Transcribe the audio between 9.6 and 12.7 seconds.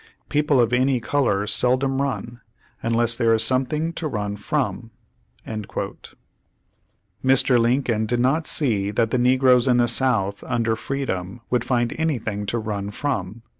in the South under freedom would find anything to